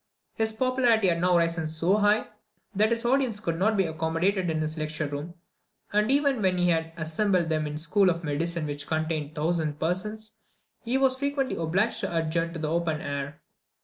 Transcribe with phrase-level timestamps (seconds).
[0.33, 2.25] His popularity had now risen so high,
[2.73, 5.35] that his audience could not be accommodated in his lecture room;
[5.93, 9.79] and even when he had assembled them in the school of medicine, which contained 1000
[9.79, 10.39] persons,
[10.83, 13.41] he was frequently obliged to adjourn to the open air.